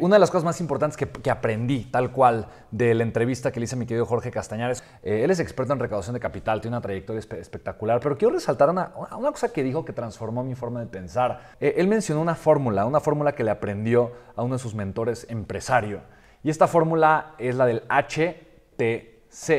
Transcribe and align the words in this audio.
Una 0.00 0.14
de 0.14 0.20
las 0.20 0.30
cosas 0.30 0.44
más 0.44 0.60
importantes 0.60 0.96
que, 0.96 1.28
aprendí, 1.28 1.86
tal 1.86 2.12
cual, 2.12 2.46
de 2.70 2.94
la 2.94 3.02
entrevista 3.02 3.50
que 3.50 3.58
le 3.58 3.64
hice 3.64 3.74
a 3.74 3.78
mi 3.78 3.84
querido 3.84 4.06
Jorge 4.06 4.30
Castañares, 4.30 4.84
eh, 5.02 5.24
él 5.24 5.30
es 5.32 5.40
experto 5.40 5.72
en 5.72 5.80
recaudación 5.80 6.14
de 6.14 6.20
capital, 6.20 6.60
tiene 6.60 6.76
una 6.76 6.80
trayectoria 6.80 7.18
espectacular, 7.18 7.98
pero 7.98 8.16
quiero 8.16 8.32
resaltar 8.32 8.70
una, 8.70 8.92
cosa 9.32 9.52
que 9.52 9.64
dijo 9.64 9.84
que 9.84 9.92
transformó 9.92 10.44
mi 10.44 10.54
forma 10.54 10.78
de 10.78 10.86
pensar. 10.86 11.56
Eh, 11.58 11.74
él 11.78 11.88
mencionó 11.88 12.22
una 12.22 12.36
fórmula, 12.36 12.86
una 12.86 13.00
fórmula 13.00 13.34
que 13.34 13.42
le 13.42 13.50
aprendió 13.50 14.12
a 14.36 14.44
uno 14.44 14.54
de 14.54 14.60
sus 14.60 14.72
mentores 14.72 15.26
empresario, 15.28 16.02
y 16.44 16.50
esta 16.50 16.68
fórmula 16.68 17.34
es 17.36 17.56
la 17.56 17.66
del 17.66 17.82
HTC, 17.88 19.50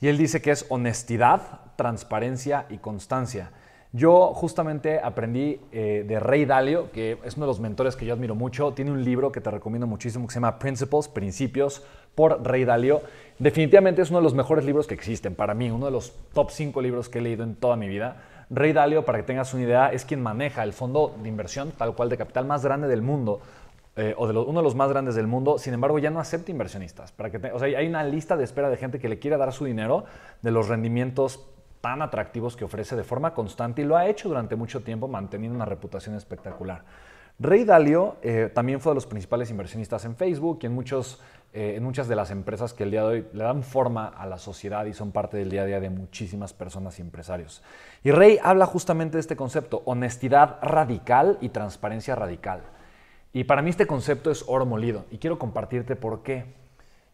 y 0.00 0.08
él 0.08 0.18
dice 0.18 0.42
que 0.42 0.50
es 0.50 0.66
honestidad, 0.68 1.60
transparencia 1.76 2.66
y 2.70 2.78
constancia. 2.78 3.52
Yo 3.96 4.34
justamente 4.34 5.00
aprendí 5.02 5.58
eh, 5.72 6.04
de 6.06 6.20
Rey 6.20 6.44
Dalio, 6.44 6.92
que 6.92 7.16
es 7.24 7.38
uno 7.38 7.46
de 7.46 7.50
los 7.50 7.60
mentores 7.60 7.96
que 7.96 8.04
yo 8.04 8.12
admiro 8.12 8.34
mucho. 8.34 8.72
Tiene 8.74 8.90
un 8.90 9.02
libro 9.02 9.32
que 9.32 9.40
te 9.40 9.50
recomiendo 9.50 9.86
muchísimo 9.86 10.26
que 10.26 10.34
se 10.34 10.36
llama 10.36 10.58
Principles, 10.58 11.08
Principios, 11.08 11.82
por 12.14 12.46
Rey 12.46 12.66
Dalio. 12.66 13.00
Definitivamente 13.38 14.02
es 14.02 14.10
uno 14.10 14.18
de 14.18 14.24
los 14.24 14.34
mejores 14.34 14.66
libros 14.66 14.86
que 14.86 14.92
existen 14.92 15.34
para 15.34 15.54
mí, 15.54 15.70
uno 15.70 15.86
de 15.86 15.92
los 15.92 16.12
top 16.34 16.50
5 16.50 16.82
libros 16.82 17.08
que 17.08 17.20
he 17.20 17.22
leído 17.22 17.42
en 17.42 17.54
toda 17.54 17.76
mi 17.76 17.88
vida. 17.88 18.22
Rey 18.50 18.74
Dalio, 18.74 19.06
para 19.06 19.16
que 19.16 19.24
tengas 19.24 19.54
una 19.54 19.62
idea, 19.62 19.90
es 19.90 20.04
quien 20.04 20.22
maneja 20.22 20.62
el 20.62 20.74
fondo 20.74 21.14
de 21.22 21.30
inversión, 21.30 21.72
tal 21.72 21.94
cual 21.94 22.10
de 22.10 22.18
capital 22.18 22.44
más 22.44 22.62
grande 22.62 22.88
del 22.88 23.00
mundo. 23.00 23.40
Eh, 23.96 24.14
o 24.18 24.26
de 24.26 24.38
uno 24.38 24.60
de 24.60 24.62
los 24.62 24.74
más 24.74 24.90
grandes 24.90 25.14
del 25.14 25.26
mundo, 25.26 25.56
sin 25.56 25.72
embargo 25.72 25.98
ya 25.98 26.10
no 26.10 26.20
acepta 26.20 26.50
inversionistas. 26.50 27.12
Para 27.12 27.30
que 27.30 27.38
o 27.50 27.58
sea, 27.58 27.78
hay 27.78 27.86
una 27.86 28.04
lista 28.04 28.36
de 28.36 28.44
espera 28.44 28.68
de 28.68 28.76
gente 28.76 28.98
que 28.98 29.08
le 29.08 29.18
quiere 29.18 29.38
dar 29.38 29.54
su 29.54 29.64
dinero 29.64 30.04
de 30.42 30.50
los 30.50 30.68
rendimientos 30.68 31.48
tan 31.86 32.02
atractivos 32.02 32.56
que 32.56 32.64
ofrece 32.64 32.96
de 32.96 33.04
forma 33.04 33.32
constante 33.32 33.82
y 33.82 33.84
lo 33.84 33.96
ha 33.96 34.08
hecho 34.08 34.28
durante 34.28 34.56
mucho 34.56 34.82
tiempo 34.82 35.06
manteniendo 35.06 35.54
una 35.54 35.66
reputación 35.66 36.16
espectacular. 36.16 36.82
Rey 37.38 37.62
Dalio 37.62 38.16
eh, 38.22 38.50
también 38.52 38.80
fue 38.80 38.90
de 38.90 38.96
los 38.96 39.06
principales 39.06 39.52
inversionistas 39.52 40.04
en 40.04 40.16
Facebook 40.16 40.58
y 40.62 40.66
en, 40.66 40.74
muchos, 40.74 41.22
eh, 41.52 41.74
en 41.76 41.84
muchas 41.84 42.08
de 42.08 42.16
las 42.16 42.32
empresas 42.32 42.72
que 42.72 42.82
el 42.82 42.90
día 42.90 43.02
de 43.02 43.06
hoy 43.06 43.26
le 43.32 43.44
dan 43.44 43.62
forma 43.62 44.08
a 44.08 44.26
la 44.26 44.38
sociedad 44.38 44.84
y 44.86 44.94
son 44.94 45.12
parte 45.12 45.36
del 45.36 45.48
día 45.48 45.62
a 45.62 45.66
día 45.66 45.78
de 45.78 45.88
muchísimas 45.88 46.52
personas 46.52 46.98
y 46.98 47.02
empresarios. 47.02 47.62
Y 48.02 48.10
Rey 48.10 48.40
habla 48.42 48.66
justamente 48.66 49.18
de 49.18 49.20
este 49.20 49.36
concepto, 49.36 49.82
honestidad 49.84 50.58
radical 50.62 51.38
y 51.40 51.50
transparencia 51.50 52.16
radical. 52.16 52.62
Y 53.32 53.44
para 53.44 53.62
mí 53.62 53.70
este 53.70 53.86
concepto 53.86 54.32
es 54.32 54.44
oro 54.48 54.66
molido 54.66 55.04
y 55.12 55.18
quiero 55.18 55.38
compartirte 55.38 55.94
por 55.94 56.24
qué. 56.24 56.46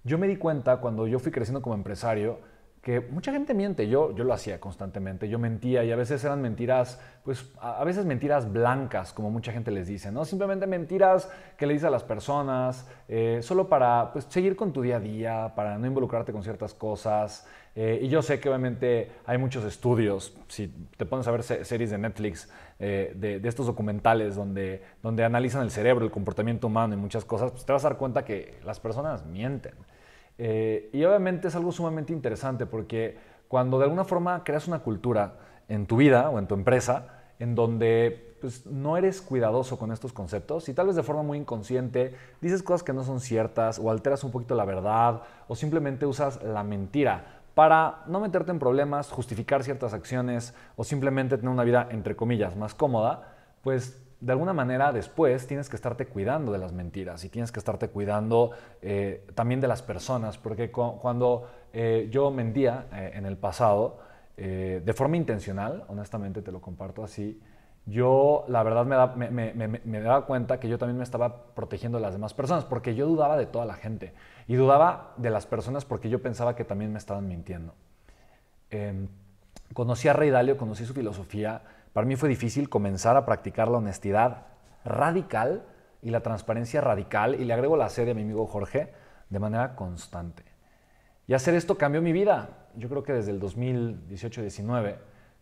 Yo 0.03 0.17
me 0.17 0.29
di 0.29 0.37
cuenta 0.37 0.79
cuando 0.79 1.07
yo 1.07 1.19
fui 1.19 1.31
creciendo 1.31 1.61
como 1.61 1.75
empresario, 1.75 2.39
que 2.83 3.01
mucha 3.01 3.31
gente 3.31 3.55
miente, 3.55 3.89
yo, 3.89 4.13
yo 4.13 4.25
lo 4.25 4.35
hacía 4.35 4.59
constantemente, 4.59 5.29
yo 5.29 5.39
mentía 5.39 5.85
y 5.85 5.93
a 5.93 5.97
veces 5.97 6.25
eran 6.25 6.43
mentiras, 6.43 7.01
pues 7.23 7.49
a 7.61 7.85
veces 7.85 8.05
mentiras 8.05 8.53
blancas, 8.53 9.13
como 9.13 9.31
mucha 9.31 9.53
gente 9.53 9.71
les 9.71 9.87
dice, 9.87 10.11
¿no? 10.11 10.25
Simplemente 10.25 10.67
mentiras 10.67 11.31
que 11.57 11.67
le 11.67 11.75
dices 11.75 11.87
a 11.87 11.91
las 11.91 12.03
personas, 12.03 12.89
eh, 13.07 13.39
solo 13.41 13.69
para 13.69 14.13
pues, 14.13 14.27
seguir 14.29 14.57
con 14.57 14.73
tu 14.73 14.83
día 14.83 14.97
a 14.97 15.01
día, 15.01 15.53
para 15.55 15.79
no 15.79 15.87
involucrarte 15.87 16.33
con 16.33 16.43
ciertas 16.43 16.75
cosas. 16.75 17.47
Eh, 17.77 18.01
y 18.03 18.09
yo 18.09 18.21
sé 18.21 18.41
que 18.41 18.49
obviamente 18.49 19.13
hay 19.27 19.39
muchos 19.39 19.65
estudios, 19.65 20.37
si 20.49 20.67
te 20.97 21.07
pones 21.07 21.29
a 21.29 21.31
ver 21.31 21.45
series 21.45 21.91
de 21.91 21.99
Netflix, 21.99 22.51
eh, 22.81 23.13
de, 23.15 23.49
estos 23.49 23.67
documentales 23.67 24.35
donde, 24.35 24.83
donde 25.05 25.23
analizan 25.23 25.63
el 25.63 25.71
cerebro, 25.71 26.05
el 26.05 26.11
comportamiento 26.11 26.67
humano 26.67 26.95
y 26.95 26.97
muchas 26.97 27.25
cosas, 27.25 27.53
pues 27.53 27.65
te 27.65 27.73
vas 27.73 27.85
a 27.85 27.91
dar 27.91 27.97
cuenta 27.97 28.25
que 28.25 28.59
las 28.65 28.81
personas 28.81 29.25
mienten. 29.25 29.75
Eh, 30.45 30.91
y 30.93 31.05
obviamente 31.05 31.47
es 31.47 31.55
algo 31.55 31.71
sumamente 31.71 32.13
interesante 32.13 32.67
porque 32.67 33.17
cuando 33.47 33.79
de 33.79 33.85
alguna 33.85 34.03
forma 34.03 34.43
creas 34.43 34.67
una 34.67 34.81
cultura 34.81 35.35
en 35.69 35.87
tu 35.87 35.99
vida 35.99 36.31
o 36.31 36.41
en 36.41 36.49
tu 36.49 36.55
empresa 36.55 37.21
en 37.39 37.55
donde 37.55 38.35
pues, 38.41 38.67
no 38.67 38.97
eres 38.97 39.23
cuidadoso 39.23 39.79
con 39.79 39.93
estos 39.93 40.13
conceptos 40.13 40.69
y 40.69 40.75
tal 40.75 40.89
vez 40.89 40.97
de 40.97 41.05
forma 41.05 41.23
muy 41.23 41.39
inconsciente 41.39 42.17
dices 42.41 42.65
cosas 42.65 42.83
que 42.83 42.93
no 42.93 43.05
son 43.05 43.21
ciertas 43.21 43.79
o 43.79 43.89
alteras 43.89 44.25
un 44.25 44.33
poquito 44.33 44.57
la 44.57 44.65
verdad 44.65 45.23
o 45.47 45.55
simplemente 45.55 46.07
usas 46.07 46.43
la 46.43 46.65
mentira 46.65 47.41
para 47.55 48.03
no 48.09 48.19
meterte 48.19 48.51
en 48.51 48.59
problemas, 48.59 49.13
justificar 49.13 49.63
ciertas 49.63 49.95
acciones 49.95 50.55
o 50.75 50.83
simplemente 50.83 51.37
tener 51.37 51.53
una 51.53 51.63
vida 51.63 51.87
entre 51.93 52.17
comillas 52.17 52.57
más 52.57 52.75
cómoda, 52.75 53.33
pues 53.63 54.03
de 54.23 54.31
alguna 54.31 54.53
manera 54.53 54.93
después 54.93 55.49
tienes 55.49 55.69
que 55.69 55.75
estarte 55.75 56.07
cuidando 56.07 56.53
de 56.53 56.59
las 56.59 56.73
mentiras 56.73 57.25
y 57.25 57.29
tienes 57.29 57.51
que 57.51 57.59
estarte 57.59 57.89
cuidando 57.89 58.53
eh, 58.81 59.27
también 59.35 59.61
de 59.61 59.67
las 59.67 59.83
personas, 59.83 60.39
porque 60.39 60.71
cuando 60.71 61.51
eh, 61.73 62.09
yo 62.09 62.31
mentía 62.31 62.87
eh, 62.93 63.11
en 63.15 63.27
el 63.27 63.37
pasado, 63.37 63.99
de 64.35 64.93
forma 64.97 65.17
intencional, 65.17 65.85
honestamente 65.89 66.43
te 66.43 66.51
lo 66.51 66.61
comparto 66.61 67.05
así, 67.05 67.41
yo 67.87 68.45
la 68.49 68.65
verdad 68.65 69.15
me, 69.15 69.53
me, 69.53 70.01
daba 70.01 70.27
cuenta 70.27 70.59
que 70.59 70.69
yo 70.69 70.79
también 70.79 70.97
me 70.97 71.05
estaba 71.05 71.45
protegiendo 71.55 71.99
de 71.99 72.03
las 72.03 72.15
demás 72.15 72.35
personas, 72.35 72.65
porque 72.65 72.97
yo 72.97 73.07
dudaba 73.07 73.37
de 73.37 73.47
toda 73.47 73.67
la 73.67 73.75
gente 73.75 74.15
y 74.49 74.55
dudaba 74.55 75.13
de 75.17 75.31
las 75.31 75.47
personas 75.47 75.85
porque 75.85 76.09
yo 76.09 76.23
pensaba 76.23 76.57
que 76.57 76.65
también 76.65 76.93
me 76.93 76.99
estaban 76.99 77.29
mintiendo. 77.29 77.75
Em, 78.71 79.07
conocí 79.75 80.09
a 80.09 80.13
Rey 80.13 80.31
Dalio, 80.31 80.57
conocí 80.57 80.87
su 80.87 80.95
filosofía, 80.95 81.63
para 81.93 82.07
mí 82.07 82.17
fue 82.17 82.29
difícil 82.29 82.69
comenzar 82.69 83.17
a 83.17 83.27
practicar 83.27 83.69
la 83.69 83.79
honestidad 83.79 84.47
radical 84.85 85.65
y 86.03 86.11
la 86.11 86.21
transparencia 86.21 86.81
radical, 86.81 87.41
y 87.41 87.45
le 87.45 87.53
agrego 87.55 87.77
la 87.77 87.89
sede 87.89 88.11
a 88.11 88.15
mi 88.15 88.23
amigo 88.23 88.47
Jorge, 88.47 88.93
de 89.31 89.39
manera 89.39 89.77
constante. 89.77 90.45
Y 91.27 91.35
hacer 91.35 91.55
esto 91.55 91.79
cambió 91.79 92.03
mi 92.03 92.13
vida. 92.13 92.67
Yo 92.77 92.89
creo 92.89 93.03
que 93.03 93.13
desde 93.13 93.31
el 93.31 93.41
2018-19, 93.41 94.97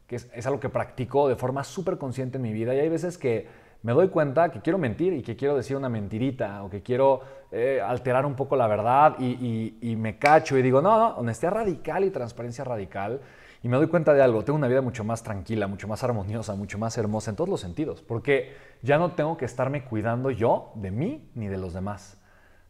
que 0.07 0.17
es, 0.17 0.47
algo 0.47 0.61
que 0.61 0.69
practico 0.69 1.29
de 1.29 1.37
forma 1.37 1.65
súper 1.65 1.97
consciente 1.97 2.37
en 2.37 2.43
mi 2.43 2.53
vida, 2.53 2.75
y 2.75 2.81
hay 2.81 2.89
veces 2.89 3.17
que 3.17 3.49
me 3.83 3.93
doy 3.93 4.09
cuenta 4.09 4.51
que 4.51 4.61
quiero 4.61 4.79
mentir 4.79 5.13
y 5.13 5.23
que 5.23 5.37
quiero 5.37 5.57
decir 5.57 5.77
una 5.77 5.89
mentirita 5.89 6.63
o 6.63 6.71
que 6.71 6.83
quiero 6.83 7.21
eh, 7.51 7.81
alterar 7.81 8.27
un 8.27 8.35
poco 8.35 8.57
la 8.57 8.67
verdad 8.67 9.17
y, 9.19 9.77
y, 9.81 9.97
me 9.97 10.19
cacho 10.19 10.59
y 10.59 10.63
digo, 10.63 10.83
no, 10.83 10.99
no, 10.99 11.17
honestidad 11.17 11.53
radical 11.53 12.05
y 12.05 12.11
transparencia 12.11 12.65
radical 12.65 13.21
y 13.63 13.69
me 13.69 13.77
doy 13.77 13.89
cuenta 13.89 14.15
de 14.15 14.23
algo, 14.23 14.43
tengo 14.43 14.57
una 14.57 14.69
vida 14.69 14.81
mucho 14.81 15.05
más 15.05 15.23
tranquila, 15.23 15.67
mucho 15.67 15.87
más 15.87 16.03
armoniosa, 16.03 16.55
mucho 16.55 16.79
más 16.79 16.97
hermosa 16.97 17.31
en 17.31 17.37
todos 17.37 17.51
los 17.51 17.61
sentidos, 17.61 18.03
porque 18.03 18.57
ya 18.83 18.97
no 18.97 19.13
tengo 19.13 19.37
que 19.37 19.45
estarme 19.45 19.85
cuidando 19.85 20.31
yo 20.31 20.73
de 20.77 20.91
mí 20.91 21.31
ni 21.35 21.49
de 21.49 21.59
los 21.59 21.75
demás. 21.75 22.17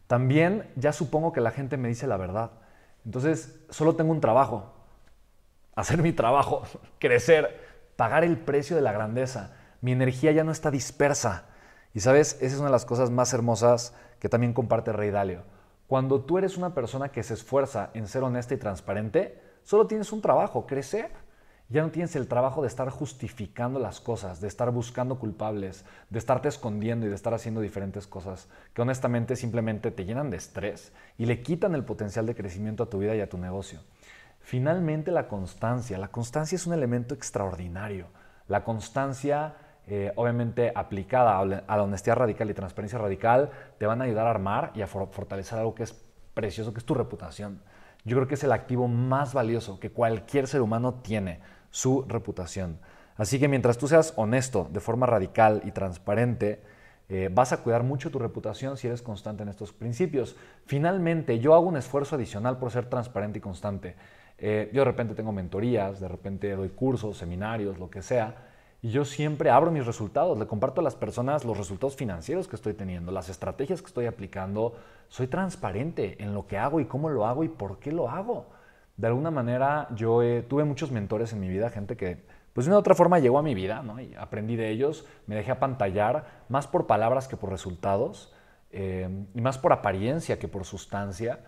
También 0.07 0.69
ya 0.75 0.91
supongo 0.91 1.31
que 1.31 1.39
la 1.39 1.51
gente 1.51 1.77
me 1.77 1.87
dice 1.87 2.07
la 2.07 2.17
verdad. 2.17 2.51
Entonces, 3.05 3.63
solo 3.69 3.95
tengo 3.95 4.11
un 4.11 4.19
trabajo, 4.19 4.73
hacer 5.75 6.01
mi 6.01 6.11
trabajo, 6.11 6.63
crecer, 6.99 7.57
pagar 7.95 8.25
el 8.25 8.37
precio 8.37 8.75
de 8.75 8.81
la 8.81 8.91
grandeza. 8.91 9.55
Mi 9.81 9.91
energía 9.91 10.31
ya 10.31 10.43
no 10.43 10.51
está 10.51 10.71
dispersa. 10.71 11.45
Y 11.93 11.99
sabes, 11.99 12.37
esa 12.39 12.45
es 12.55 12.57
una 12.57 12.67
de 12.67 12.71
las 12.71 12.85
cosas 12.85 13.09
más 13.09 13.33
hermosas 13.33 13.93
que 14.19 14.29
también 14.29 14.53
comparte 14.53 14.93
Rey 14.93 15.11
Dalio. 15.11 15.43
Cuando 15.87 16.21
tú 16.21 16.37
eres 16.37 16.55
una 16.55 16.73
persona 16.73 17.09
que 17.09 17.23
se 17.23 17.33
esfuerza 17.33 17.89
en 17.93 18.07
ser 18.07 18.23
honesta 18.23 18.53
y 18.53 18.57
transparente, 18.57 19.41
Solo 19.63 19.87
tienes 19.87 20.11
un 20.11 20.21
trabajo, 20.21 20.65
crecer. 20.65 21.11
Ya 21.69 21.83
no 21.83 21.91
tienes 21.91 22.15
el 22.17 22.27
trabajo 22.27 22.61
de 22.61 22.67
estar 22.67 22.89
justificando 22.89 23.79
las 23.79 24.01
cosas, 24.01 24.41
de 24.41 24.49
estar 24.49 24.71
buscando 24.71 25.19
culpables, 25.19 25.85
de 26.09 26.19
estarte 26.19 26.49
escondiendo 26.49 27.05
y 27.05 27.09
de 27.09 27.15
estar 27.15 27.33
haciendo 27.33 27.61
diferentes 27.61 28.07
cosas 28.07 28.49
que 28.73 28.81
honestamente 28.81 29.37
simplemente 29.37 29.89
te 29.89 30.03
llenan 30.03 30.29
de 30.29 30.37
estrés 30.37 30.91
y 31.17 31.27
le 31.27 31.41
quitan 31.41 31.73
el 31.73 31.85
potencial 31.85 32.25
de 32.25 32.35
crecimiento 32.35 32.83
a 32.83 32.89
tu 32.89 32.99
vida 32.99 33.15
y 33.15 33.21
a 33.21 33.29
tu 33.29 33.37
negocio. 33.37 33.79
Finalmente 34.41 35.11
la 35.11 35.29
constancia. 35.29 35.97
La 35.97 36.09
constancia 36.09 36.57
es 36.57 36.67
un 36.67 36.73
elemento 36.73 37.13
extraordinario. 37.13 38.07
La 38.49 38.65
constancia, 38.65 39.55
eh, 39.87 40.11
obviamente 40.15 40.71
aplicada 40.75 41.39
a 41.39 41.45
la 41.77 41.83
honestidad 41.83 42.17
radical 42.17 42.49
y 42.49 42.53
transparencia 42.53 42.99
radical, 42.99 43.49
te 43.77 43.85
van 43.85 44.01
a 44.01 44.05
ayudar 44.05 44.27
a 44.27 44.31
armar 44.31 44.71
y 44.75 44.81
a 44.81 44.87
fortalecer 44.87 45.59
algo 45.59 45.75
que 45.75 45.83
es 45.83 45.93
precioso, 46.33 46.73
que 46.73 46.79
es 46.79 46.85
tu 46.85 46.93
reputación. 46.93 47.61
Yo 48.03 48.15
creo 48.15 48.27
que 48.27 48.35
es 48.35 48.43
el 48.43 48.51
activo 48.51 48.87
más 48.87 49.33
valioso 49.33 49.79
que 49.79 49.91
cualquier 49.91 50.47
ser 50.47 50.61
humano 50.61 50.95
tiene, 50.95 51.39
su 51.69 52.05
reputación. 52.07 52.79
Así 53.15 53.39
que 53.39 53.47
mientras 53.47 53.77
tú 53.77 53.87
seas 53.87 54.13
honesto 54.15 54.67
de 54.71 54.79
forma 54.79 55.05
radical 55.05 55.61
y 55.65 55.71
transparente, 55.71 56.61
eh, 57.09 57.29
vas 57.31 57.51
a 57.51 57.57
cuidar 57.57 57.83
mucho 57.83 58.09
tu 58.09 58.19
reputación 58.19 58.77
si 58.77 58.87
eres 58.87 59.01
constante 59.01 59.43
en 59.43 59.49
estos 59.49 59.73
principios. 59.73 60.35
Finalmente, 60.65 61.39
yo 61.39 61.53
hago 61.53 61.67
un 61.67 61.77
esfuerzo 61.77 62.15
adicional 62.15 62.57
por 62.57 62.71
ser 62.71 62.85
transparente 62.85 63.39
y 63.39 63.41
constante. 63.41 63.95
Eh, 64.37 64.71
yo 64.73 64.81
de 64.81 64.85
repente 64.85 65.13
tengo 65.13 65.31
mentorías, 65.31 65.99
de 65.99 66.07
repente 66.07 66.55
doy 66.55 66.69
cursos, 66.69 67.17
seminarios, 67.17 67.77
lo 67.77 67.89
que 67.89 68.01
sea, 68.01 68.50
y 68.83 68.89
yo 68.89 69.05
siempre 69.05 69.51
abro 69.51 69.69
mis 69.69 69.85
resultados, 69.85 70.37
le 70.39 70.47
comparto 70.47 70.81
a 70.81 70.83
las 70.83 70.95
personas 70.95 71.45
los 71.45 71.57
resultados 71.57 71.95
financieros 71.95 72.47
que 72.47 72.55
estoy 72.55 72.73
teniendo, 72.73 73.11
las 73.11 73.29
estrategias 73.29 73.81
que 73.81 73.87
estoy 73.87 74.07
aplicando. 74.07 74.73
Soy 75.07 75.27
transparente 75.27 76.21
en 76.23 76.33
lo 76.33 76.47
que 76.47 76.57
hago 76.57 76.79
y 76.79 76.85
cómo 76.85 77.09
lo 77.09 77.27
hago 77.27 77.43
y 77.43 77.49
por 77.49 77.77
qué 77.77 77.91
lo 77.91 78.09
hago. 78.09 78.47
De 78.97 79.05
alguna 79.05 79.29
manera 79.29 79.87
yo 79.93 80.21
tuve 80.47 80.63
muchos 80.63 80.91
mentores 80.91 81.31
en 81.31 81.39
mi 81.39 81.47
vida, 81.47 81.69
gente 81.69 81.95
que 81.95 82.25
pues 82.53 82.65
de 82.65 82.71
una 82.71 82.77
u 82.77 82.79
otra 82.79 82.95
forma 82.95 83.19
llegó 83.19 83.37
a 83.37 83.43
mi 83.43 83.53
vida 83.53 83.81
¿no? 83.83 84.01
y 84.01 84.13
aprendí 84.15 84.55
de 84.55 84.71
ellos, 84.71 85.05
me 85.27 85.35
dejé 85.35 85.51
apantallar 85.51 86.25
más 86.49 86.67
por 86.67 86.87
palabras 86.87 87.27
que 87.27 87.37
por 87.37 87.49
resultados 87.49 88.33
eh, 88.71 89.07
y 89.33 89.41
más 89.41 89.57
por 89.57 89.73
apariencia 89.73 90.39
que 90.39 90.47
por 90.47 90.65
sustancia. 90.65 91.39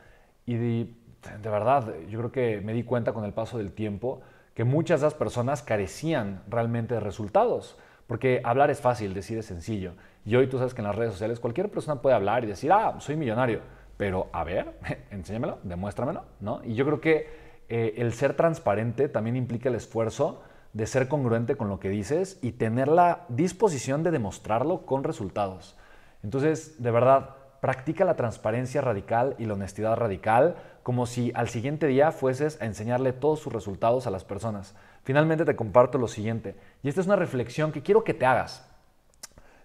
Y 0.46 0.56
de 0.56 1.50
verdad, 1.50 1.94
yo 2.08 2.20
creo 2.20 2.32
que 2.32 2.62
me 2.62 2.74
di 2.74 2.84
cuenta 2.84 3.12
con 3.12 3.26
el 3.26 3.34
paso 3.34 3.58
del 3.58 3.74
tiempo 3.74 4.22
que 4.54 4.64
muchas 4.64 5.02
de 5.02 5.08
esas 5.08 5.18
personas 5.18 5.64
carecían 5.64 6.44
realmente 6.48 6.96
de 6.96 7.00
resultados, 7.00 7.78
Porque 8.08 8.42
hablar 8.44 8.70
es 8.70 8.82
fácil, 8.82 9.14
decir 9.14 9.38
es 9.38 9.46
sencillo. 9.46 9.94
Y 10.26 10.36
hoy 10.36 10.48
tú 10.48 10.58
sabes 10.58 10.74
que 10.74 10.82
en 10.82 10.88
las 10.88 10.96
redes 10.96 11.14
sociales 11.14 11.40
cualquier 11.40 11.72
persona 11.72 12.02
puede 12.02 12.16
hablar 12.16 12.44
y 12.44 12.48
decir, 12.48 12.72
ah, 12.72 12.96
soy 13.00 13.16
millonario. 13.16 13.62
Pero 13.96 14.28
a 14.34 14.44
ver, 14.44 14.78
enséñamelo, 15.10 15.60
demuéstramelo, 15.64 16.26
¿no? 16.42 16.62
Y 16.66 16.76
yo 16.76 16.86
creo 16.86 17.00
que 17.00 17.28
eh, 17.70 17.96
el 17.98 18.14
ser 18.14 18.36
transparente 18.36 19.08
también 19.08 19.38
implica 19.38 19.70
el 19.70 19.76
esfuerzo 19.76 20.44
de 20.74 20.86
ser 20.86 21.08
congruente 21.08 21.56
con 21.56 21.70
lo 21.70 21.80
que 21.80 21.90
dices 21.90 22.40
y 22.42 22.52
tener 22.52 22.90
la 22.90 23.26
disposición 23.30 24.04
de 24.04 24.12
demostrarlo 24.12 24.86
con 24.86 25.04
resultados. 25.04 25.78
Entonces, 26.24 26.82
de 26.82 26.92
verdad, 26.92 27.36
practica 27.64 28.04
la 28.04 28.18
transparencia 28.18 28.82
radical 28.82 29.38
y 29.40 29.46
la 29.46 29.54
honestidad 29.54 29.96
radical 29.96 30.58
como 30.84 31.06
si 31.06 31.32
al 31.34 31.48
siguiente 31.48 31.88
día 31.88 32.12
fueses 32.12 32.62
a 32.62 32.66
enseñarle 32.66 33.14
todos 33.14 33.40
sus 33.40 33.54
resultados 33.54 34.06
a 34.06 34.12
las 34.12 34.26
personas. 34.26 34.76
Finalmente 35.06 35.46
te 35.46 35.56
comparto 35.56 35.98
lo 35.98 36.10
siguiente, 36.10 36.58
y 36.84 36.90
esta 36.90 37.00
es 37.00 37.08
una 37.08 37.16
reflexión 37.16 37.72
que 37.72 37.82
quiero 37.82 38.04
que 38.04 38.14
te 38.14 38.26
hagas. 38.26 38.70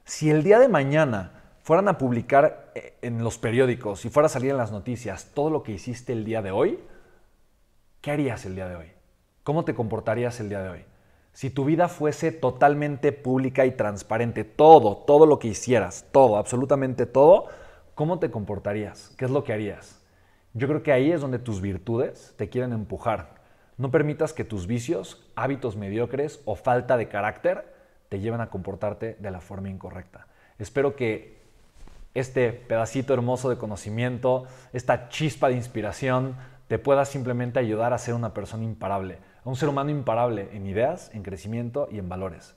Si 0.04 0.30
el 0.30 0.44
día 0.44 0.60
de 0.60 0.68
mañana 0.68 1.42
fueran 1.64 1.88
a 1.88 1.98
publicar 1.98 2.70
eh, 2.76 2.94
en 3.02 3.24
los 3.24 3.36
periódicos, 3.36 3.98
si 3.98 4.10
fuera 4.10 4.26
a 4.26 4.30
salir 4.30 4.52
en 4.52 4.58
las 4.58 4.70
noticias 4.70 5.32
todo 5.34 5.50
lo 5.50 5.64
que 5.64 5.72
hiciste 5.72 6.12
el 6.12 6.24
día 6.24 6.40
de 6.40 6.52
hoy, 6.52 6.78
¿qué 8.00 8.12
harías 8.12 8.46
el 8.46 8.54
día 8.54 8.68
de 8.68 8.76
hoy? 8.76 8.92
¿Cómo 9.42 9.64
te 9.64 9.74
comportarías 9.74 10.38
el 10.38 10.50
día 10.50 10.62
de 10.62 10.68
hoy? 10.68 10.84
Si 11.32 11.50
tu 11.50 11.64
vida 11.64 11.88
fuese 11.88 12.30
totalmente 12.30 13.10
pública 13.10 13.66
y 13.66 13.72
transparente, 13.72 14.44
todo, 14.44 14.98
todo 14.98 15.26
lo 15.26 15.40
que 15.40 15.48
hicieras, 15.48 16.06
todo, 16.12 16.36
absolutamente 16.36 17.04
todo, 17.04 17.48
¿cómo 17.98 18.20
te 18.20 18.30
comportarías? 18.30 19.12
¿Qué 19.18 19.24
es 19.24 19.30
lo 19.32 19.42
que 19.42 19.52
harías? 19.52 20.00
Yo 20.54 20.68
creo 20.68 20.84
que 20.84 20.92
ahí 20.92 21.10
es 21.10 21.20
donde 21.20 21.40
tus 21.40 21.60
virtudes 21.60 22.32
te 22.36 22.48
quieren 22.48 22.72
empujar. 22.72 23.34
No 23.76 23.90
permitas 23.90 24.32
que 24.32 24.44
tus 24.44 24.68
vicios, 24.68 25.28
hábitos 25.34 25.74
mediocres 25.74 26.40
o 26.44 26.54
falta 26.54 26.96
de 26.96 27.08
carácter 27.08 27.74
te 28.08 28.20
lleven 28.20 28.40
a 28.40 28.50
comportarte 28.50 29.16
de 29.18 29.30
la 29.32 29.40
forma 29.40 29.68
incorrecta. 29.68 30.28
Espero 30.60 30.94
que 30.94 31.40
este 32.14 32.52
pedacito 32.52 33.14
hermoso 33.14 33.50
de 33.50 33.58
conocimiento, 33.58 34.44
esta 34.72 35.08
chispa 35.08 35.48
de 35.48 35.56
inspiración, 35.56 36.36
te 36.68 36.78
pueda 36.78 37.04
simplemente 37.04 37.58
ayudar 37.58 37.92
a 37.94 37.98
ser 37.98 38.14
una 38.14 38.32
persona 38.32 38.62
imparable, 38.62 39.18
a 39.44 39.48
un 39.48 39.56
ser 39.56 39.68
humano 39.68 39.90
imparable 39.90 40.50
en 40.52 40.68
ideas, 40.68 41.10
en 41.14 41.24
crecimiento 41.24 41.88
y 41.90 41.98
en 41.98 42.08
valores. 42.08 42.54